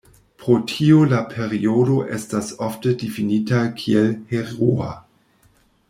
[0.43, 4.93] Pro tio la periodo estas ofte difinita kiel "heroa".